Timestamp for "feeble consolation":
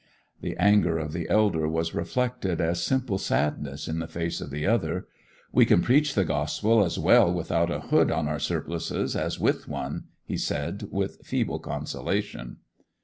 11.23-12.57